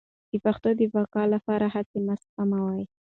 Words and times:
د 0.31 0.33
پښتو 0.45 0.69
د 0.79 0.81
بقا 0.93 1.23
لپاره 1.33 1.65
هڅې 1.75 1.99
مه 2.07 2.15
سپموئ. 2.23 2.81